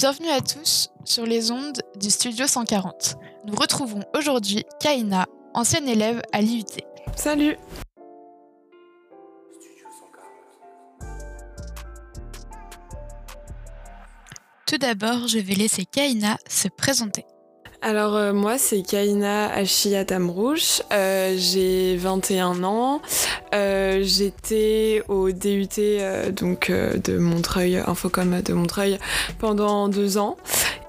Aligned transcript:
Bienvenue 0.00 0.30
à 0.30 0.40
tous 0.40 0.88
sur 1.04 1.26
les 1.26 1.50
ondes 1.50 1.82
du 1.96 2.08
Studio 2.08 2.46
140. 2.46 3.16
Nous 3.44 3.54
retrouvons 3.54 4.02
aujourd'hui 4.16 4.64
Kaina, 4.80 5.26
ancienne 5.52 5.86
élève 5.86 6.22
à 6.32 6.40
l'IUT. 6.40 6.64
Salut 7.14 7.58
Tout 14.66 14.78
d'abord, 14.78 15.28
je 15.28 15.38
vais 15.38 15.52
laisser 15.52 15.84
Kaina 15.84 16.38
se 16.48 16.68
présenter. 16.68 17.26
Alors 17.82 18.14
euh, 18.14 18.34
moi 18.34 18.58
c'est 18.58 18.82
Kaina 18.82 19.50
Achiatam 19.54 20.28
Rouge, 20.28 20.82
euh, 20.92 21.34
j'ai 21.38 21.96
21 21.96 22.62
ans, 22.62 23.00
euh, 23.54 24.02
j'étais 24.02 25.02
au 25.08 25.30
DUT 25.30 25.68
donc 26.32 26.70
de 26.70 27.18
Montreuil, 27.18 27.78
Infocom 27.78 28.42
de 28.42 28.52
Montreuil 28.52 28.98
pendant 29.38 29.88
deux 29.88 30.18
ans. 30.18 30.36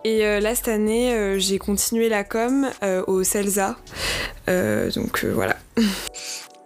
Et 0.04 0.24
là 0.42 0.54
cette 0.54 0.68
année 0.68 1.40
j'ai 1.40 1.60
continué 1.60 2.10
la 2.10 2.26
com 2.26 2.68
au 3.08 3.24
CELSA, 3.24 3.78
donc 4.48 5.24
voilà. 5.24 5.56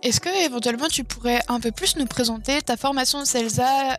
Est-ce 0.02 0.20
que 0.20 0.46
éventuellement 0.46 0.88
tu 0.88 1.04
pourrais 1.04 1.42
un 1.50 1.60
peu 1.60 1.72
plus 1.72 1.98
nous 1.98 2.06
présenter 2.06 2.62
ta 2.64 2.78
formation 2.78 3.26
CELSA? 3.26 3.98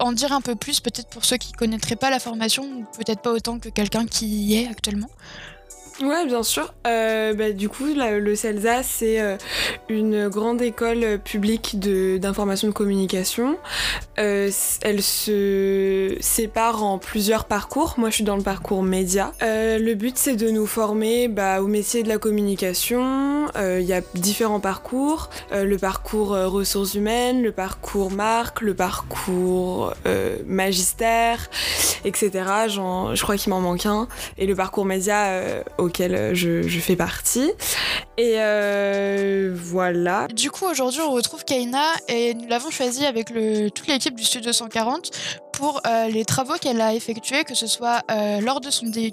En, 0.00 0.12
dire 0.12 0.32
un 0.32 0.40
peu 0.40 0.54
plus, 0.54 0.80
peut-être 0.80 1.08
pour 1.08 1.24
ceux 1.24 1.36
qui 1.36 1.52
connaîtraient 1.52 1.96
pas 1.96 2.10
la 2.10 2.18
formation, 2.18 2.64
ou 2.64 2.84
peut-être 2.96 3.20
pas 3.20 3.32
autant 3.32 3.58
que 3.58 3.68
quelqu'un 3.68 4.06
qui 4.06 4.26
y 4.26 4.54
est 4.56 4.68
actuellement? 4.68 5.10
Ouais, 6.02 6.26
bien 6.26 6.42
sûr. 6.42 6.74
Euh, 6.86 7.32
bah, 7.32 7.52
du 7.52 7.70
coup, 7.70 7.86
le 7.86 8.34
CELSA, 8.34 8.82
c'est 8.82 9.18
euh, 9.18 9.38
une 9.88 10.28
grande 10.28 10.60
école 10.60 11.18
publique 11.18 11.78
d'information 11.80 12.68
de, 12.68 12.72
communication. 12.72 13.56
Euh, 14.18 14.50
elle 14.82 15.02
se 15.02 16.14
sépare 16.20 16.84
en 16.84 16.98
plusieurs 16.98 17.46
parcours. 17.46 17.94
Moi, 17.96 18.10
je 18.10 18.16
suis 18.16 18.24
dans 18.24 18.36
le 18.36 18.42
parcours 18.42 18.82
média. 18.82 19.32
le 19.40 19.94
but, 19.94 20.18
c'est 20.18 20.36
de 20.36 20.50
nous 20.50 20.66
former 20.66 21.28
bah, 21.28 21.62
au 21.62 21.66
métier 21.66 22.02
de 22.02 22.08
la 22.08 22.18
communication. 22.18 23.46
Il 23.56 23.84
y 23.84 23.94
a 23.94 24.02
différents 24.14 24.60
parcours. 24.60 25.30
le 25.52 25.76
parcours 25.76 26.30
ressources 26.30 26.94
humaines, 26.94 27.42
le 27.42 27.52
parcours 27.52 28.10
marque, 28.10 28.60
le 28.60 28.74
parcours 28.74 29.94
magistère, 30.46 31.48
etc. 32.04 32.30
je 32.68 33.22
crois 33.22 33.36
qu'il 33.36 33.50
m'en 33.50 33.60
manque 33.60 33.86
un. 33.86 34.08
Et 34.36 34.46
le 34.46 34.54
parcours 34.54 34.84
média 34.84 35.62
auquel 35.86 36.14
euh, 36.14 36.34
je, 36.34 36.78
fais 36.80 36.96
partie. 36.96 37.50
Et 38.18 38.36
euh, 38.36 39.52
voilà. 39.54 40.26
Du 40.28 40.50
coup, 40.50 40.64
aujourd'hui, 40.64 41.02
on 41.02 41.12
retrouve 41.12 41.44
Kaina 41.44 41.84
et 42.08 42.32
nous 42.32 42.48
l'avons 42.48 42.70
choisi 42.70 43.04
avec 43.04 43.26
toute 43.26 43.86
l'équipe 43.88 44.14
du 44.14 44.24
Studio 44.24 44.52
140 44.52 45.10
pour 45.52 45.80
euh, 45.86 46.08
les 46.08 46.24
travaux 46.24 46.54
qu'elle 46.60 46.80
a 46.80 46.94
effectués, 46.94 47.44
que 47.44 47.54
ce 47.54 47.66
soit 47.66 48.02
euh, 48.10 48.40
lors 48.40 48.60
de 48.60 48.70
son 48.70 48.86
DUT 48.86 49.12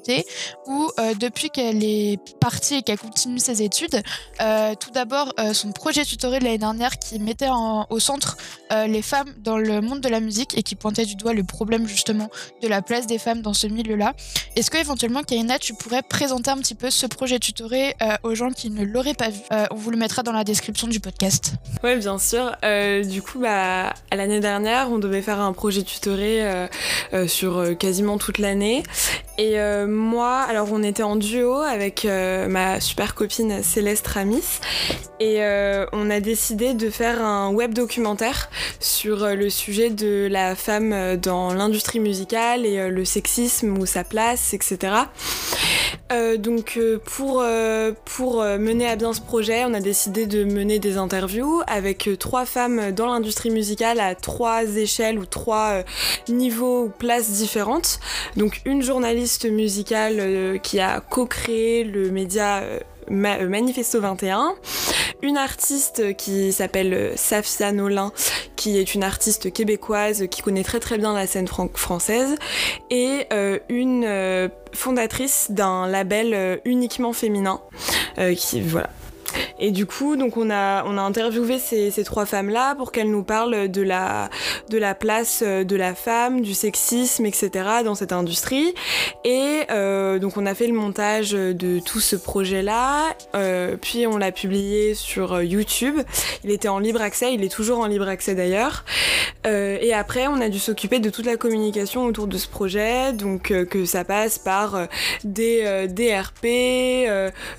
ou 0.68 0.90
depuis 1.20 1.50
qu'elle 1.50 1.84
est 1.84 2.18
partie 2.40 2.76
et 2.76 2.82
qu'elle 2.82 2.98
continue 2.98 3.40
ses 3.40 3.62
études. 3.62 4.02
tout 4.80 4.92
d'abord, 4.92 5.34
son 5.54 5.72
projet 5.72 6.06
tutoré 6.06 6.40
de 6.40 6.46
l'année 6.46 6.58
dernière 6.58 6.98
qui 6.98 7.20
mettait 7.20 7.50
au 7.90 8.00
centre 8.00 8.38
les 8.72 9.02
femmes 9.02 9.34
dans 9.40 9.58
le 9.58 9.82
monde 9.82 10.02
de 10.02 10.10
la 10.10 10.20
musique 10.20 10.58
et 10.58 10.64
qui 10.64 10.76
pointait 10.76 11.06
du 11.06 11.16
doigt 11.16 11.34
le 11.34 11.44
problème 11.44 11.88
justement 11.88 12.30
de 12.62 12.68
la 12.68 12.82
place 12.82 13.08
des 13.08 13.18
femmes 13.18 13.42
dans 13.42 13.54
ce 13.54 13.68
milieu-là. 13.68 14.14
Est-ce 14.56 14.70
que 14.70 14.78
éventuellement, 14.78 15.24
Kaina, 15.24 15.60
tu 15.60 15.74
pourrais 15.74 16.02
présenter 16.02 16.52
un 16.52 16.58
petit 16.58 16.76
peu 16.76 16.90
ce 16.90 17.06
projet 17.06 17.40
tutoré 17.40 17.96
aux 18.24 18.36
gens 18.36 18.52
qui 18.52 18.70
ne 18.70 18.84
vu 19.02 19.12
On 19.72 19.76
vous 19.76 19.92
le 19.92 19.98
mettra 19.98 20.24
dans 20.24 20.32
la 20.32 20.44
description 20.44 20.88
du 20.88 21.00
podcast. 21.00 21.54
Oui, 21.84 21.96
bien 21.98 22.18
sûr. 22.18 22.56
du 23.04 23.22
coup, 23.22 23.40
bah, 23.40 23.94
l'année 24.12 24.40
dernière, 24.40 24.92
on 24.92 25.00
devait 25.00 25.22
faire 25.22 25.40
un 25.40 25.54
projet 25.54 25.84
tutoré 25.84 26.44
euh, 26.44 26.68
euh, 27.14 27.28
sur 27.28 27.58
euh, 27.58 27.74
quasiment 27.74 28.18
toute 28.18 28.38
l'année. 28.38 28.84
Et 29.38 29.58
moi, 29.88 30.42
alors 30.42 30.68
on 30.72 30.84
était 30.84 31.02
en 31.02 31.16
duo 31.16 31.56
avec 31.56 32.06
ma 32.06 32.80
super 32.80 33.16
copine 33.16 33.64
Céleste 33.64 34.06
Ramis 34.06 34.60
et 35.20 35.40
on 35.92 36.12
a 36.12 36.20
décidé 36.20 36.76
de 36.76 36.92
faire 36.92 37.20
un 37.20 37.50
web 37.50 37.74
documentaire 37.74 38.52
sur 38.80 39.26
le 39.26 39.50
sujet 39.50 39.90
de 39.90 40.28
la 40.30 40.56
femme 40.56 41.18
dans 41.18 41.52
l'industrie 41.52 42.00
musicale 42.00 42.68
et 42.68 42.92
le 42.92 43.06
sexisme 43.06 43.76
ou 43.80 43.88
sa 43.88 44.04
place, 44.04 44.54
etc. 44.54 44.94
donc 46.38 46.80
pour, 47.06 47.44
pour 48.06 48.44
mener 48.44 48.88
à 48.88 48.96
bien 48.96 49.14
ce 49.14 49.22
projet, 49.22 49.64
on 49.66 49.74
a 49.74 49.80
décidé 49.80 50.26
de 50.26 50.44
mener 50.44 50.80
des 50.80 50.98
interviews 50.98 51.62
avec 51.68 52.10
trois 52.20 52.46
femmes 52.46 52.92
dans 52.92 53.08
l'industrie 53.08 53.50
musicale 53.50 54.00
à 54.00 54.16
trois 54.16 54.64
échelles 54.64 55.20
ou 55.20 55.26
trois 55.26 55.84
niveaux 56.30 56.86
ou 56.86 56.90
places 56.90 57.30
différentes. 57.32 58.00
Donc 58.38 58.62
une 58.66 58.82
journaliste 58.82 59.50
musicale 59.50 60.18
euh, 60.20 60.58
qui 60.58 60.80
a 60.80 61.00
co-créé 61.02 61.84
le 61.84 62.12
média 62.12 62.64
euh, 63.10 63.26
euh, 63.26 63.50
Manifesto 63.50 64.02
21, 64.02 64.56
une 65.22 65.38
artiste 65.38 66.16
qui 66.16 66.52
s'appelle 66.52 67.14
Safia 67.16 67.72
Nolin, 67.72 68.12
qui 68.56 68.78
est 68.78 68.96
une 68.96 69.04
artiste 69.04 69.52
québécoise 69.52 70.28
qui 70.30 70.42
connaît 70.42 70.64
très 70.64 70.80
très 70.80 70.98
bien 70.98 71.14
la 71.14 71.28
scène 71.28 71.48
française, 71.48 72.36
et 72.90 73.28
une 73.70 74.50
fondatrice 74.74 75.48
d'un 75.50 75.88
label 75.88 76.60
uniquement 76.66 77.14
féminin, 77.14 77.62
qui 78.36 78.62
voilà, 78.62 78.90
et 79.66 79.72
du 79.72 79.86
coup, 79.86 80.18
donc 80.18 80.36
on 80.36 80.50
a, 80.50 80.84
on 80.86 80.98
a 80.98 81.02
interviewé 81.02 81.58
ces, 81.58 81.90
ces 81.90 82.04
trois 82.04 82.26
femmes-là 82.26 82.76
pour 82.76 82.92
qu'elles 82.92 83.10
nous 83.10 83.24
parlent 83.24 83.72
de 83.72 83.82
la, 83.82 84.30
de 84.70 84.78
la 84.78 84.94
place 84.94 85.42
euh, 85.42 85.64
de 85.64 85.78
la 85.78 85.96
femme, 85.96 86.42
du 86.42 86.54
sexisme, 86.54 87.26
etc. 87.26 87.50
dans 87.86 87.96
cette 87.96 88.12
industrie. 88.12 88.74
Et 89.24 89.62
euh, 89.72 90.20
donc 90.20 90.36
on 90.36 90.46
a 90.46 90.54
fait 90.54 90.68
le 90.68 90.74
montage 90.74 91.32
de 91.32 91.80
tout 91.80 92.02
ce 92.02 92.18
projet-là, 92.18 93.16
euh, 93.36 93.78
puis 93.82 94.06
on 94.06 94.18
l'a 94.18 94.34
publié 94.34 94.96
sur 94.96 95.42
YouTube. 95.42 95.96
Il 96.44 96.52
était 96.52 96.68
en 96.68 96.80
libre 96.80 97.02
accès, 97.02 97.34
il 97.34 97.42
est 97.42 97.52
toujours 97.52 97.80
en 97.80 97.88
libre 97.88 98.10
accès 98.10 98.36
d'ailleurs. 98.36 98.84
Euh, 99.46 99.78
et 99.82 99.94
après, 99.94 100.28
on 100.28 100.40
a 100.42 100.50
dû 100.50 100.60
s'occuper 100.60 101.00
de 101.00 101.10
toute 101.10 101.26
la 101.26 101.38
communication 101.38 102.06
autour 102.06 102.28
de 102.28 102.38
ce 102.38 102.48
projet, 102.48 103.14
donc 103.14 103.52
euh, 103.52 103.66
que 103.66 103.86
ça 103.86 104.04
passe 104.04 104.40
par 104.40 104.88
des 105.24 105.88
DRP, 105.88 107.08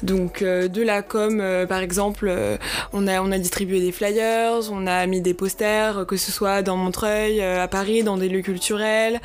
donc 0.02 0.42
de 0.42 0.82
la 0.82 1.02
com 1.02 1.42
par 1.68 1.80
exemple, 1.80 2.26
euh, 2.28 2.56
on, 2.92 3.06
a, 3.06 3.20
on 3.20 3.30
a 3.32 3.38
distribué 3.38 3.80
des 3.80 3.92
flyers, 3.92 4.70
on 4.70 4.86
a 4.86 5.06
mis 5.06 5.20
des 5.20 5.34
posters, 5.34 6.06
que 6.06 6.16
ce 6.16 6.32
soit 6.32 6.62
dans 6.62 6.76
Montreuil, 6.76 7.40
euh, 7.40 7.62
à 7.62 7.68
Paris, 7.68 8.02
dans 8.02 8.16
des 8.16 8.28
lieux 8.28 8.42
culturels. 8.42 9.20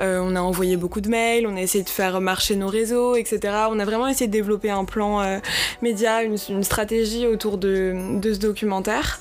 Euh, 0.00 0.20
on 0.22 0.36
a 0.36 0.40
envoyé 0.40 0.76
beaucoup 0.76 1.00
de 1.00 1.08
mails, 1.08 1.46
on 1.46 1.56
a 1.56 1.60
essayé 1.60 1.84
de 1.84 1.88
faire 1.88 2.20
marcher 2.20 2.56
nos 2.56 2.68
réseaux, 2.68 3.16
etc. 3.16 3.54
On 3.70 3.78
a 3.78 3.84
vraiment 3.84 4.06
essayé 4.06 4.26
de 4.26 4.32
développer 4.32 4.70
un 4.70 4.84
plan 4.84 5.40
média, 5.82 6.22
une, 6.22 6.36
stratégie 6.62 7.26
autour 7.26 7.58
de, 7.58 8.20
ce 8.22 8.38
documentaire. 8.38 9.20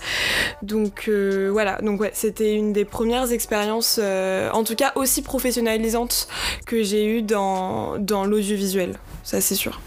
Donc 0.61 1.09
voilà, 1.09 1.79
donc 1.81 2.01
ouais, 2.01 2.11
c'était 2.13 2.53
une 2.53 2.73
des 2.73 2.82
premières 2.85 3.31
expériences, 3.31 3.99
en 3.99 4.63
tout 4.63 4.75
cas 4.75 4.93
aussi 4.95 5.21
professionnalisantes 5.21 6.27
que 6.65 6.83
j'ai 6.83 7.05
eues 7.05 7.21
dans, 7.21 7.97
dans 7.97 8.25
l'audiovisuel, 8.25 8.97
ça 9.23 9.41
c'est 9.41 9.55
sûr. 9.55 9.79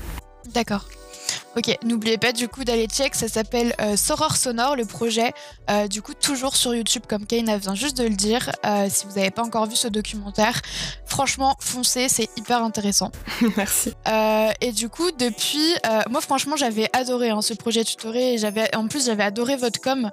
D'accord. 0.54 0.86
Ok, 1.56 1.74
n'oubliez 1.84 2.18
pas 2.18 2.32
du 2.32 2.48
coup 2.48 2.64
d'aller 2.64 2.86
check, 2.86 3.14
ça 3.14 3.28
s'appelle 3.28 3.74
euh, 3.80 3.96
Soror 3.96 4.36
Sonore, 4.36 4.76
le 4.76 4.84
projet. 4.84 5.32
Euh, 5.70 5.88
du 5.88 6.02
coup, 6.02 6.12
toujours 6.12 6.54
sur 6.54 6.74
YouTube, 6.74 7.04
comme 7.08 7.24
Kaina 7.24 7.56
vient 7.56 7.74
juste 7.74 7.96
de 7.96 8.04
le 8.04 8.14
dire. 8.14 8.52
Euh, 8.66 8.88
si 8.90 9.06
vous 9.06 9.14
n'avez 9.14 9.30
pas 9.30 9.42
encore 9.42 9.66
vu 9.66 9.74
ce 9.74 9.88
documentaire, 9.88 10.60
franchement, 11.06 11.56
foncez, 11.58 12.10
c'est 12.10 12.28
hyper 12.36 12.62
intéressant. 12.62 13.10
Merci. 13.56 13.94
et 14.60 14.72
du 14.72 14.90
coup, 14.90 15.10
depuis, 15.12 15.74
moi 16.10 16.20
franchement, 16.20 16.56
j'avais 16.56 16.90
adoré 16.92 17.30
hein, 17.30 17.40
ce 17.40 17.54
projet 17.54 17.84
tutoré. 17.84 18.36
J'avais, 18.36 18.74
en 18.76 18.86
plus, 18.86 19.06
j'avais 19.06 19.24
adoré 19.24 19.56
votre 19.56 19.80
com. 19.80 20.10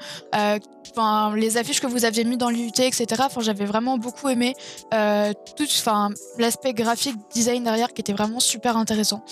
Les 1.35 1.57
affiches 1.57 1.79
que 1.79 1.87
vous 1.87 2.05
aviez 2.05 2.23
mis 2.23 2.37
dans 2.37 2.49
l'UT, 2.49 2.79
etc. 2.79 3.05
J'avais 3.39 3.65
vraiment 3.65 3.97
beaucoup 3.97 4.29
aimé 4.29 4.55
tout, 4.91 5.63
enfin, 5.63 6.09
l'aspect 6.37 6.73
graphique, 6.73 7.15
design 7.33 7.63
derrière, 7.63 7.93
qui 7.93 8.01
était 8.01 8.13
vraiment 8.13 8.39
super 8.39 8.77
intéressant. 8.77 9.23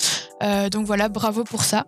donc 0.72 0.86
voilà, 0.86 1.10
bravo 1.10 1.44
pour 1.44 1.64
ça. 1.64 1.86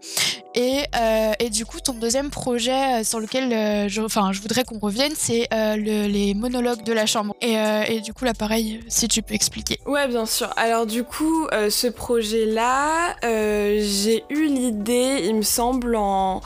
Et, 0.55 0.83
euh, 0.95 1.33
et, 1.39 1.49
du 1.49 1.65
coup, 1.65 1.79
ton 1.79 1.93
deuxième 1.93 2.29
projet 2.29 3.01
euh, 3.01 3.03
sur 3.03 3.19
lequel 3.19 3.51
euh, 3.51 3.87
je, 3.87 4.01
je 4.01 4.41
voudrais 4.41 4.63
qu'on 4.63 4.77
revienne, 4.77 5.13
c'est 5.15 5.47
les 5.77 6.33
monologues 6.35 6.83
de 6.83 6.93
la 6.93 7.05
chambre. 7.05 7.35
Et, 7.41 8.01
du 8.01 8.13
coup, 8.13 8.25
là, 8.25 8.33
pareil, 8.33 8.79
si 8.87 9.07
tu 9.07 9.21
peux 9.21 9.33
expliquer. 9.33 9.79
Ouais, 9.85 10.07
bien 10.07 10.25
sûr. 10.25 10.49
Alors, 10.55 10.85
du 10.85 11.03
coup, 11.03 11.47
ce 11.51 11.87
projet-là, 11.87 13.15
j'ai 13.21 14.23
eu 14.29 14.45
l'idée, 14.45 15.21
il 15.25 15.35
me 15.35 15.41
semble, 15.41 15.95
en 15.95 16.41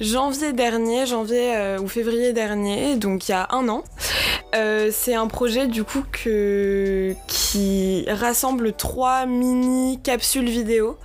janvier 0.00 0.52
dernier, 0.52 1.06
janvier 1.06 1.76
ou 1.80 1.88
février 1.88 2.32
dernier, 2.32 2.96
donc 2.96 3.28
il 3.28 3.32
y 3.32 3.34
a 3.34 3.48
un 3.50 3.68
an. 3.68 3.84
c'est 4.90 5.14
un 5.14 5.26
projet, 5.26 5.66
du 5.66 5.84
coup, 5.84 6.04
qui 7.26 8.04
rassemble 8.08 8.72
trois 8.72 9.26
mini 9.26 10.00
capsules 10.02 10.48
vidéo 10.48 10.96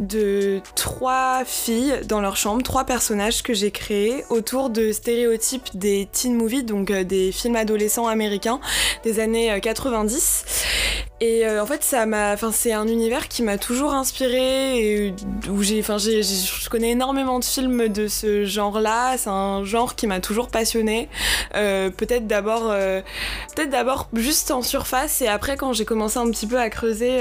de 0.00 0.60
trois 0.74 1.44
filles 1.44 1.95
dans 2.04 2.20
leur 2.20 2.36
chambre, 2.36 2.62
trois 2.62 2.84
personnages 2.84 3.42
que 3.42 3.54
j'ai 3.54 3.70
créés 3.70 4.24
autour 4.30 4.70
de 4.70 4.92
stéréotypes 4.92 5.68
des 5.74 6.08
teen 6.12 6.34
movies, 6.34 6.64
donc 6.64 6.90
euh, 6.90 7.04
des 7.04 7.32
films 7.32 7.56
adolescents 7.56 8.06
américains 8.06 8.60
des 9.04 9.20
années 9.20 9.58
90. 9.60 10.44
Et 11.22 11.46
euh, 11.46 11.62
en 11.62 11.66
fait, 11.66 11.82
ça 11.82 12.04
m'a, 12.04 12.34
enfin, 12.34 12.52
c'est 12.52 12.74
un 12.74 12.86
univers 12.86 13.28
qui 13.28 13.42
m'a 13.42 13.56
toujours 13.56 13.94
inspiré 13.94 15.06
et 15.06 15.14
où 15.48 15.62
j'ai, 15.62 15.80
enfin, 15.80 15.96
j'ai, 15.96 16.22
je 16.22 16.68
connais 16.68 16.90
énormément 16.90 17.38
de 17.38 17.44
films 17.44 17.88
de 17.88 18.06
ce 18.06 18.44
genre-là. 18.44 19.16
C'est 19.16 19.30
un 19.30 19.64
genre 19.64 19.94
qui 19.94 20.06
m'a 20.06 20.20
toujours 20.20 20.48
passionné. 20.48 21.08
Euh, 21.54 21.88
peut-être 21.88 22.26
d'abord, 22.26 22.68
euh, 22.70 23.00
peut-être 23.54 23.70
d'abord 23.70 24.10
juste 24.12 24.50
en 24.50 24.60
surface 24.60 25.22
et 25.22 25.26
après 25.26 25.56
quand 25.56 25.72
j'ai 25.72 25.86
commencé 25.86 26.18
un 26.18 26.30
petit 26.30 26.46
peu 26.46 26.58
à 26.58 26.68
creuser, 26.68 27.18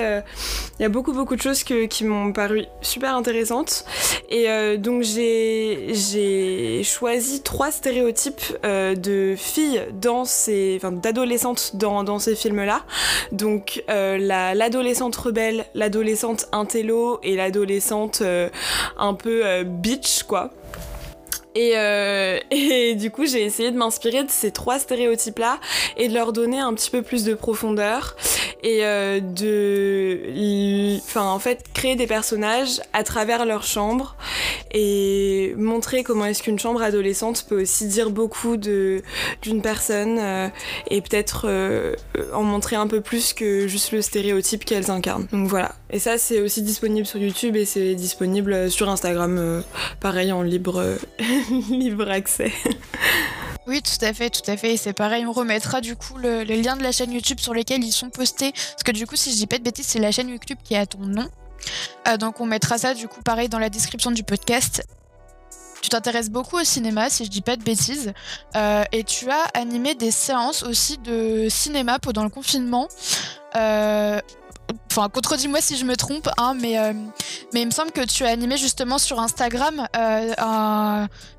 il 0.80 0.82
y 0.82 0.86
a 0.86 0.90
beaucoup 0.90 1.14
beaucoup 1.14 1.38
de 1.38 1.42
choses 1.42 1.64
que, 1.64 1.86
qui 1.86 2.04
m'ont 2.04 2.34
paru 2.34 2.66
super 2.82 3.16
intéressantes. 3.16 3.86
Et 4.30 4.78
donc 4.78 5.04
j'ai, 5.04 5.94
j'ai 5.94 6.84
choisi 6.84 7.42
trois 7.44 7.72
stéréotypes 7.72 8.58
de 8.64 9.36
filles 9.38 9.84
dans 9.94 10.26
ces, 10.26 10.74
enfin, 10.78 10.92
d'adolescentes 10.92 11.72
dans, 11.76 12.04
dans 12.04 12.20
ces 12.20 12.36
films-là. 12.36 12.84
Donc 13.32 13.84
euh, 13.90 14.18
l'adolescente 14.18 15.16
rebelle, 15.16 15.66
l'adolescente 15.74 16.48
intello 16.52 17.20
et 17.24 17.36
l'adolescente 17.36 18.20
euh, 18.22 18.50
un 18.98 19.14
peu 19.14 19.46
euh, 19.46 19.64
bitch, 19.64 20.24
quoi. 20.24 20.52
Et, 21.58 21.72
et, 22.52 22.96
du 22.96 23.12
coup, 23.12 23.26
j'ai 23.26 23.44
essayé 23.44 23.72
de 23.72 23.78
m'inspirer 23.78 24.24
de 24.24 24.30
ces 24.30 24.52
trois 24.52 24.78
stéréotypes-là 24.78 25.60
et 25.96 26.10
de 26.10 26.14
leur 26.14 26.34
donner 26.34 26.60
un 26.60 26.74
petit 26.74 26.92
peu 26.92 27.02
plus 27.02 27.24
de 27.24 27.34
profondeur 27.34 28.18
et 28.64 28.82
de, 29.22 30.98
enfin, 30.98 31.30
en 31.30 31.40
fait, 31.40 31.64
créer 31.74 31.96
des 31.96 32.08
personnages 32.08 32.82
à 32.94 33.04
travers 33.04 33.46
leur 33.46 33.64
chambre 33.64 34.16
et 34.72 35.54
montrer 35.58 36.04
comment 36.04 36.26
est-ce 36.26 36.44
qu'une 36.44 36.60
chambre 36.60 36.82
adolescente 36.82 37.46
peut 37.48 37.62
aussi 37.62 37.88
dire 37.88 38.10
beaucoup 38.10 38.58
d'une 38.58 39.62
personne 39.62 40.18
euh, 40.20 40.50
et 40.90 41.02
peut-être 41.02 41.46
euh, 41.48 41.96
en 42.34 42.44
montrer 42.44 42.76
un 42.76 42.88
peu 42.88 43.02
plus 43.02 43.34
que 43.34 43.68
juste 43.68 43.92
le 43.92 44.02
stéréotype 44.02 44.66
qu'elles 44.66 44.92
incarnent. 44.92 45.28
Donc 45.32 45.48
voilà. 45.48 45.76
Et 45.90 46.00
ça 46.00 46.18
c'est 46.18 46.42
aussi 46.42 46.62
disponible 46.62 47.06
sur 47.06 47.20
YouTube 47.20 47.56
et 47.56 47.66
c'est 47.66 47.96
disponible 47.96 48.70
sur 48.70 48.90
Instagram, 48.90 49.38
euh, 49.38 49.62
pareil 50.00 50.32
en 50.32 50.42
libre 50.42 50.98
libre 51.70 52.10
accès. 52.10 52.52
Oui, 53.68 53.82
tout 53.82 54.06
à 54.06 54.14
fait, 54.14 54.30
tout 54.30 54.50
à 54.50 54.58
fait. 54.58 54.74
Et 54.74 54.78
c'est 54.78 54.94
pareil, 54.94 55.26
on 55.26 55.32
remettra 55.32 55.82
du 55.82 55.96
coup 55.96 56.18
le, 56.18 56.44
les 56.44 56.62
liens 56.62 56.76
de 56.76 56.84
la 56.84 56.92
chaîne 56.92 57.12
YouTube 57.12 57.40
sur 57.40 57.54
lesquels 57.54 57.84
ils 57.84 57.92
sont 57.92 58.10
postés. 58.10 58.52
Parce 58.52 58.84
que 58.84 58.92
du 58.92 59.08
coup, 59.08 59.16
si 59.16 59.32
je 59.32 59.36
dis 59.36 59.48
pas 59.48 59.58
de 59.58 59.64
bêtises, 59.64 59.88
c'est 59.88 60.00
la 60.00 60.12
chaîne 60.12 60.30
YouTube 60.30 60.60
qui 60.64 60.76
a 60.76 60.86
ton 60.86 61.00
nom. 61.00 61.28
Euh, 62.08 62.18
donc 62.18 62.40
on 62.42 62.46
mettra 62.46 62.78
ça 62.78 62.94
du 62.94 63.08
coup 63.08 63.22
pareil 63.22 63.50
dans 63.50 63.60
la 63.60 63.70
description 63.70 64.12
du 64.12 64.24
podcast. 64.24 64.84
Tu 65.82 65.90
t'intéresses 65.90 66.30
beaucoup 66.30 66.58
au 66.58 66.64
cinéma, 66.64 67.10
si 67.10 67.26
je 67.26 67.30
dis 67.30 67.42
pas 67.42 67.58
de 67.58 67.64
bêtises, 67.64 68.14
euh, 68.56 68.84
et 68.92 69.04
tu 69.04 69.30
as 69.30 69.44
animé 69.54 69.94
des 69.94 70.10
séances 70.10 70.64
aussi 70.64 70.98
de 70.98 71.48
cinéma 71.48 72.00
pendant 72.00 72.24
le 72.24 72.30
confinement. 72.30 72.88
Euh, 73.56 74.20
enfin, 74.92 75.10
contredis-moi 75.10 75.62
si 75.62 75.78
je 75.78 75.86
me 75.86 75.96
trompe, 75.96 76.30
hein, 76.38 76.56
mais, 76.60 76.78
mais 77.54 77.62
il 77.62 77.66
me 77.66 77.72
semble 77.72 77.92
que 77.92 78.06
tu 78.06 78.26
as 78.26 78.30
animé 78.30 78.58
justement 78.58 78.98
sur 78.98 79.20
Instagram 79.20 79.88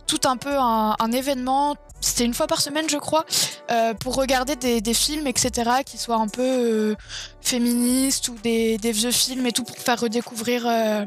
tout 0.07 0.21
un 0.25 0.37
peu 0.37 0.57
un 0.57 1.13
événement 1.13 1.77
c'était 2.01 2.25
une 2.25 2.35
fois 2.35 2.47
par 2.47 2.61
semaine, 2.61 2.89
je 2.89 2.99
crois, 2.99 3.25
euh, 3.71 3.95
pour 3.95 4.15
regarder 4.17 4.57
des, 4.57 4.95
films, 4.95 5.27
etc., 5.27 5.71
qui 5.85 5.99
soient 5.99 6.17
un 6.17 6.29
peu 6.29 6.43
euh, 6.43 6.95
féministes 7.41 8.29
ou 8.29 8.37
des, 8.43 8.79
vieux 8.83 9.11
films 9.11 9.47
et 9.47 9.53
tout, 9.53 9.65
pour 9.65 9.77
faire 9.77 10.01
redécouvrir 10.01 10.67
euh, 10.67 11.05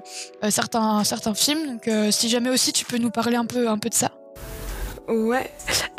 certains, 0.49 1.03
certains 1.03 1.33
films. 1.33 1.77
Donc, 1.77 1.89
si 2.11 2.29
jamais 2.29 2.49
aussi 2.49 2.73
tu 2.73 2.85
peux 2.85 2.97
nous 2.97 3.11
parler 3.11 3.37
un 3.37 3.45
peu, 3.45 3.69
un 3.69 3.77
peu 3.77 3.89
de 3.89 3.93
ça. 3.93 4.11
Ouais. 5.09 5.49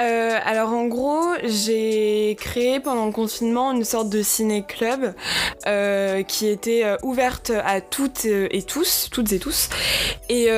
Euh, 0.00 0.38
alors 0.44 0.72
en 0.72 0.86
gros, 0.86 1.24
j'ai 1.42 2.36
créé 2.40 2.78
pendant 2.78 3.06
le 3.06 3.12
confinement 3.12 3.72
une 3.72 3.84
sorte 3.84 4.08
de 4.08 4.22
ciné-club 4.22 5.14
euh, 5.66 6.22
qui 6.22 6.46
était 6.46 6.84
euh, 6.84 6.96
ouverte 7.02 7.50
à 7.64 7.80
toutes 7.80 8.24
et 8.24 8.62
tous, 8.62 9.08
toutes 9.10 9.32
et 9.32 9.38
tous. 9.38 9.68
Et 10.28 10.48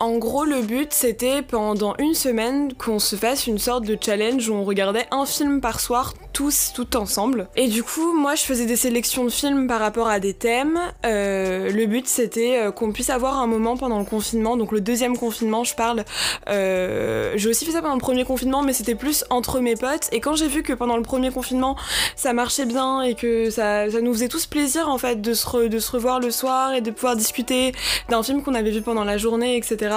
en 0.00 0.18
gros, 0.18 0.44
le 0.44 0.60
but 0.60 0.92
c'était 0.92 1.42
pendant 1.42 1.94
une 1.98 2.14
semaine 2.14 2.74
qu'on 2.74 2.98
se 2.98 3.14
fasse 3.14 3.46
une 3.46 3.58
sorte 3.58 3.84
de 3.84 3.96
challenge 4.00 4.48
où 4.48 4.54
on 4.54 4.64
regardait 4.64 5.06
un 5.12 5.24
film 5.24 5.60
par 5.60 5.78
soir 5.78 6.14
tous, 6.32 6.72
tout 6.74 6.96
ensemble. 6.96 7.48
Et 7.56 7.68
du 7.68 7.82
coup, 7.82 8.12
moi 8.12 8.34
je 8.34 8.42
faisais 8.42 8.66
des 8.66 8.76
sélections 8.76 9.24
de 9.24 9.30
films 9.30 9.68
par 9.68 9.78
rapport 9.78 10.08
à 10.08 10.18
des 10.18 10.34
thèmes. 10.34 10.80
le 11.04 11.86
but 11.86 12.08
c'était 12.08 12.66
qu'on 12.74 12.92
puisse 12.92 13.10
avoir 13.10 13.38
un 13.38 13.46
moment 13.46 13.76
pendant 13.76 14.00
le 14.00 14.04
confinement, 14.04 14.56
donc 14.56 14.72
le 14.72 14.80
deuxième 14.80 15.16
confinement, 15.16 15.62
je 15.62 15.76
parle. 15.76 16.04
j'ai 16.48 17.48
aussi 17.48 17.64
fait 17.64 17.72
ça 17.72 17.82
pendant 17.82 17.99
premier 18.00 18.24
confinement, 18.24 18.62
mais 18.62 18.72
c'était 18.72 18.94
plus 18.94 19.24
entre 19.30 19.60
mes 19.60 19.76
potes. 19.76 20.08
Et 20.12 20.20
quand 20.20 20.34
j'ai 20.34 20.48
vu 20.48 20.62
que 20.62 20.72
pendant 20.72 20.96
le 20.96 21.02
premier 21.02 21.30
confinement, 21.30 21.76
ça 22.16 22.32
marchait 22.32 22.66
bien 22.66 23.02
et 23.02 23.14
que 23.14 23.50
ça, 23.50 23.90
ça 23.90 24.00
nous 24.00 24.12
faisait 24.12 24.28
tous 24.28 24.46
plaisir 24.46 24.88
en 24.88 24.98
fait 24.98 25.20
de 25.20 25.34
se, 25.34 25.68
de 25.68 25.78
se 25.78 25.92
revoir 25.92 26.20
le 26.20 26.30
soir 26.30 26.74
et 26.74 26.80
de 26.80 26.90
pouvoir 26.90 27.16
discuter 27.16 27.72
d'un 28.08 28.22
film 28.22 28.42
qu'on 28.42 28.54
avait 28.54 28.70
vu 28.70 28.82
pendant 28.82 29.04
la 29.04 29.18
journée, 29.18 29.56
etc. 29.56 29.94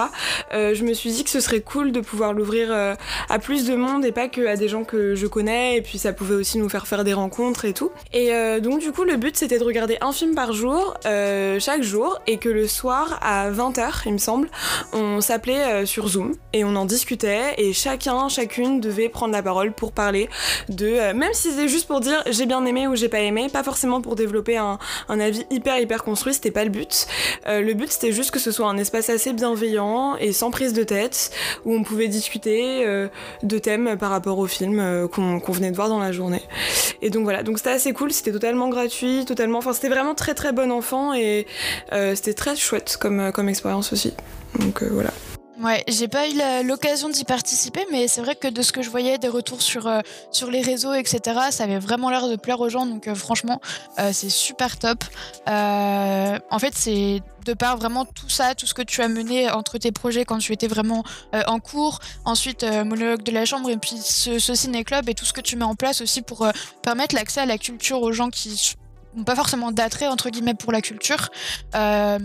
Euh, 0.53 0.73
je 0.73 0.83
me 0.83 0.93
suis 0.93 1.11
dit 1.11 1.23
que 1.23 1.29
ce 1.29 1.39
serait 1.39 1.61
cool 1.61 1.91
de 1.91 2.01
pouvoir 2.01 2.33
l'ouvrir 2.33 2.67
euh, 2.71 2.95
à 3.29 3.39
plus 3.39 3.65
de 3.65 3.75
monde 3.75 4.05
et 4.05 4.11
pas 4.11 4.27
que 4.27 4.45
à 4.45 4.55
des 4.55 4.67
gens 4.67 4.83
que 4.83 5.15
je 5.15 5.27
connais. 5.27 5.77
Et 5.77 5.81
puis 5.81 5.97
ça 5.97 6.13
pouvait 6.13 6.35
aussi 6.35 6.57
nous 6.57 6.69
faire 6.69 6.87
faire 6.87 7.03
des 7.03 7.13
rencontres 7.13 7.65
et 7.65 7.73
tout. 7.73 7.91
Et 8.13 8.33
euh, 8.33 8.59
donc 8.59 8.79
du 8.79 8.91
coup, 8.91 9.03
le 9.03 9.17
but 9.17 9.35
c'était 9.37 9.59
de 9.59 9.63
regarder 9.63 9.97
un 10.01 10.11
film 10.11 10.35
par 10.35 10.53
jour, 10.53 10.95
chaque 11.03 11.83
jour, 11.83 12.19
et 12.27 12.37
que 12.37 12.49
le 12.49 12.67
soir 12.67 13.19
à 13.21 13.49
20h, 13.51 14.03
il 14.05 14.13
me 14.13 14.17
semble, 14.17 14.49
on 14.91 15.21
s'appelait 15.21 15.85
sur 15.85 16.07
Zoom 16.07 16.35
et 16.51 16.63
on 16.63 16.75
en 16.75 16.85
discutait 16.85 17.53
et 17.57 17.73
chaque 17.73 17.92
chacun, 17.93 18.27
chacune 18.27 18.79
devait 18.79 19.07
prendre 19.07 19.33
la 19.33 19.43
parole 19.43 19.71
pour 19.71 19.91
parler 19.91 20.27
de, 20.67 20.87
euh, 20.87 21.13
même 21.13 21.29
si 21.33 21.51
c'était 21.51 21.67
juste 21.67 21.85
pour 21.85 21.99
dire 21.99 22.23
j'ai 22.31 22.47
bien 22.47 22.65
aimé 22.65 22.87
ou 22.87 22.95
j'ai 22.95 23.07
pas 23.07 23.19
aimé, 23.19 23.49
pas 23.53 23.61
forcément 23.61 24.01
pour 24.01 24.15
développer 24.15 24.57
un, 24.57 24.79
avis 25.09 25.45
hyper 25.51 25.77
hyper 25.77 26.03
construit, 26.03 26.33
c'était 26.33 26.49
pas 26.49 26.63
le 26.63 26.71
but. 26.71 27.05
Euh, 27.47 27.61
le 27.61 27.73
but 27.75 27.91
c'était 27.91 28.11
juste 28.11 28.31
que 28.31 28.39
ce 28.39 28.51
soit 28.51 28.67
un 28.67 28.77
espace 28.77 29.09
assez 29.09 29.31
bienveillant 29.31 30.15
et 30.15 30.33
sans 30.33 30.49
prise 30.49 30.73
de 30.73 30.83
tête, 30.83 31.31
où 31.65 31.75
on 31.75 31.83
pouvait 31.83 32.07
discuter 32.07 32.83
euh, 32.85 33.09
de 33.43 33.59
thèmes 33.59 33.95
par 33.97 34.09
rapport 34.09 34.39
au 34.39 34.47
film 34.47 35.07
qu'on 35.09 35.51
venait 35.51 35.69
de 35.69 35.75
voir 35.75 35.89
dans 35.89 35.99
la 35.99 36.11
journée. 36.11 36.41
Et 37.03 37.11
donc 37.11 37.25
voilà, 37.25 37.43
donc 37.43 37.59
c'était 37.59 37.69
assez 37.69 37.93
cool, 37.93 38.11
c'était 38.11 38.31
totalement 38.31 38.69
gratuit, 38.69 39.23
totalement, 39.25 39.59
enfin 39.59 39.73
c'était 39.73 39.89
vraiment 39.89 40.15
très 40.15 40.33
très 40.33 40.51
bon 40.51 40.71
enfant 40.71 41.13
et 41.13 41.45
c'était 41.91 42.33
très 42.33 42.55
chouette 42.55 42.97
comme, 42.99 43.31
comme 43.31 43.49
expérience 43.49 43.93
aussi. 43.93 44.13
Donc 44.59 44.81
voilà. 44.81 45.11
Ouais, 45.63 45.81
j'ai 45.87 46.09
pas 46.09 46.27
eu 46.27 46.33
l'occasion 46.65 47.07
d'y 47.07 47.23
participer, 47.23 47.85
mais 47.89 48.09
c'est 48.09 48.19
vrai 48.19 48.35
que 48.35 48.49
de 48.49 48.61
ce 48.61 48.73
que 48.73 48.81
je 48.81 48.89
voyais, 48.89 49.17
des 49.17 49.29
retours 49.29 49.61
sur, 49.61 49.87
euh, 49.87 50.01
sur 50.29 50.51
les 50.51 50.61
réseaux, 50.61 50.93
etc., 50.93 51.21
ça 51.51 51.63
avait 51.63 51.79
vraiment 51.79 52.09
l'air 52.09 52.27
de 52.27 52.35
plaire 52.35 52.59
aux 52.59 52.67
gens, 52.67 52.85
donc 52.85 53.07
euh, 53.07 53.15
franchement, 53.15 53.61
euh, 53.97 54.09
c'est 54.11 54.29
super 54.29 54.77
top. 54.77 55.05
en 55.47 56.59
fait, 56.59 56.75
c'est 56.75 57.21
de 57.45 57.53
par 57.53 57.77
vraiment 57.77 58.03
tout 58.03 58.29
ça, 58.29 58.55
tout 58.55 58.65
ce 58.65 58.73
que 58.73 58.81
tu 58.81 59.01
as 59.01 59.07
mené 59.07 59.49
entre 59.49 59.77
tes 59.77 59.93
projets 59.93 60.25
quand 60.25 60.39
tu 60.39 60.51
étais 60.51 60.67
vraiment 60.67 61.03
en 61.47 61.59
cours, 61.59 61.99
ensuite 62.25 62.63
monologue 62.63 63.23
de 63.23 63.31
la 63.31 63.45
chambre, 63.45 63.69
et 63.69 63.77
puis 63.77 63.97
ce, 64.01 64.39
ce 64.39 64.55
ciné-club 64.55 65.07
et 65.07 65.13
tout 65.13 65.25
ce 65.25 65.33
que 65.33 65.41
tu 65.41 65.55
mets 65.55 65.65
en 65.65 65.75
place 65.75 66.01
aussi 66.01 66.21
pour 66.21 66.45
permettre 66.81 67.15
l'accès 67.15 67.41
à 67.41 67.45
la 67.45 67.57
culture 67.57 68.01
aux 68.01 68.11
gens 68.11 68.29
qui 68.29 68.75
pas 69.25 69.35
forcément 69.35 69.71
d'attrait 69.71 70.07
entre 70.07 70.29
guillemets 70.29 70.53
pour 70.53 70.71
la 70.71 70.81
culture, 70.81 71.29
euh, 71.75 72.19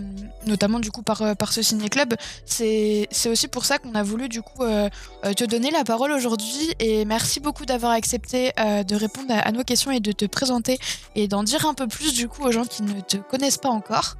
notamment 0.45 0.79
du 0.79 0.91
coup 0.91 1.01
par, 1.01 1.21
euh, 1.21 1.33
ce 1.49 1.61
ciné-club. 1.61 2.15
C'est 2.45 3.07
aussi 3.27 3.47
pour 3.47 3.65
ça 3.65 3.77
qu'on 3.77 3.95
a 3.95 4.03
voulu 4.03 4.29
du 4.29 4.41
coup 4.41 4.63
euh, 4.63 4.89
te 5.35 5.43
donner 5.43 5.71
la 5.71 5.83
parole 5.83 6.11
aujourd'hui 6.11 6.73
et 6.79 7.05
merci 7.05 7.39
beaucoup 7.39 7.65
d'avoir 7.65 7.91
accepté 7.91 8.51
de 8.57 8.95
répondre 8.95 9.27
à, 9.29 9.51
nos 9.51 9.63
questions 9.63 9.91
et 9.91 9.99
de 9.99 10.11
te 10.11 10.25
présenter 10.25 10.79
et 11.15 11.27
d'en 11.27 11.43
dire 11.43 11.65
un 11.65 11.73
peu 11.73 11.87
plus 11.87 12.13
du 12.13 12.27
coup 12.27 12.43
aux 12.43 12.51
gens 12.51 12.65
qui 12.65 12.83
ne 12.83 12.99
te 13.01 13.17
connaissent 13.17 13.57
pas 13.57 13.69
encore. 13.69 14.15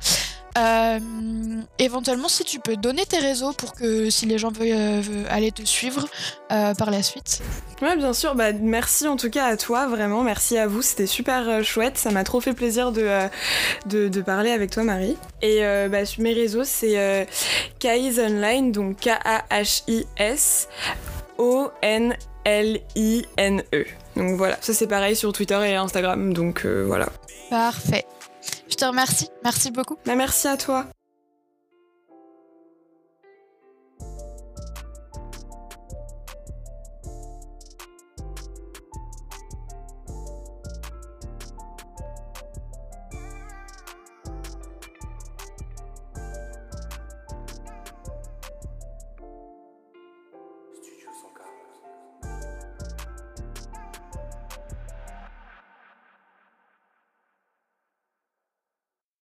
Euh, 0.57 0.99
éventuellement, 1.77 2.27
si 2.27 2.43
tu 2.43 2.59
peux 2.59 2.75
donner 2.75 3.05
tes 3.05 3.19
réseaux 3.19 3.53
pour 3.53 3.73
que 3.73 4.09
si 4.09 4.25
les 4.25 4.37
gens 4.37 4.51
veulent, 4.51 4.67
euh, 4.71 5.23
aller 5.29 5.51
te 5.51 5.63
suivre 5.63 6.07
euh, 6.51 6.73
par 6.73 6.91
la 6.91 7.03
suite. 7.03 7.41
Ouais, 7.81 7.95
bien 7.95 8.13
sûr. 8.13 8.35
Bah, 8.35 8.51
merci 8.53 9.07
en 9.07 9.15
tout 9.15 9.29
cas 9.29 9.45
à 9.45 9.57
toi, 9.57 9.87
vraiment. 9.87 10.23
Merci 10.23 10.57
à 10.57 10.67
vous. 10.67 10.81
C'était 10.81 11.07
super 11.07 11.63
chouette. 11.63 11.97
Ça 11.97 12.11
m'a 12.11 12.23
trop 12.23 12.41
fait 12.41 12.53
plaisir 12.53 12.91
de, 12.91 13.29
de, 13.85 14.21
parler 14.21 14.51
avec 14.51 14.71
toi, 14.71 14.83
Marie. 14.83 15.17
Et 15.41 15.61
bah, 15.89 15.99
mes 16.17 16.33
réseaux, 16.33 16.63
c'est 16.63 17.27
Kais 17.79 18.19
Online, 18.19 18.71
donc 18.71 18.97
K-A-H-I-S 19.01 20.67
O-N-L-I-N-E. 21.37 22.15
Donc 24.15 24.37
voilà, 24.37 24.57
ça 24.59 24.73
c'est 24.73 24.87
pareil 24.87 25.15
sur 25.15 25.31
Twitter 25.31 25.59
et 25.65 25.75
Instagram, 25.75 26.33
donc 26.33 26.65
voilà. 26.65 27.07
Parfait. 27.49 28.05
Je 28.69 28.75
te 28.75 28.85
remercie. 28.85 29.29
Merci 29.43 29.71
beaucoup. 29.71 29.97
Bah, 30.05 30.15
merci 30.15 30.47
à 30.47 30.57
toi. 30.57 30.85